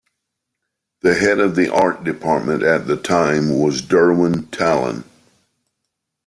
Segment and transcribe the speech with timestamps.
[1.01, 5.03] The head of the art department at the time was Durwin Talon.